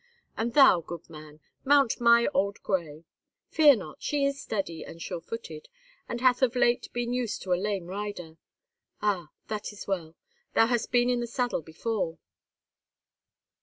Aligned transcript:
And 0.35 0.55
thou, 0.55 0.81
good 0.81 1.07
man, 1.11 1.41
mount 1.63 1.99
my 2.01 2.27
old 2.33 2.57
gray. 2.63 3.05
Fear 3.49 3.75
not; 3.75 4.01
she 4.01 4.25
is 4.25 4.41
steady 4.41 4.83
and 4.83 4.99
sure 4.99 5.21
footed, 5.21 5.69
and 6.09 6.21
hath 6.21 6.41
of 6.41 6.55
late 6.55 6.91
been 6.91 7.13
used 7.13 7.43
to 7.43 7.53
a 7.53 7.61
lame 7.61 7.85
rider. 7.85 8.37
Ah! 9.03 9.29
that 9.47 9.71
is 9.71 9.85
well. 9.85 10.15
Thou 10.55 10.65
hast 10.65 10.91
been 10.91 11.11
in 11.11 11.19
the 11.19 11.27
saddle 11.27 11.61
before." 11.61 12.17